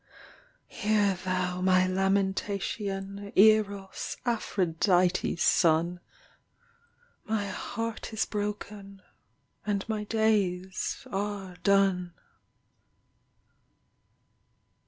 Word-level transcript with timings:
Hear 0.65 1.13
thou 1.23 1.61
my 1.61 1.85
lamentation, 1.85 3.31
Eros, 3.35 4.17
Aphrodite 4.25 5.33
s 5.33 5.43
son! 5.43 5.99
My 7.25 7.45
heart 7.45 8.11
is 8.11 8.25
broken 8.25 9.03
and 9.63 9.87
my 9.87 10.05
days 10.05 11.05
are 11.11 11.55
done. 11.61 12.13